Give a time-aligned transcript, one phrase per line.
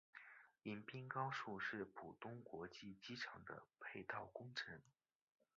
[0.63, 4.81] 迎宾高速是浦东国际机场的配套工程。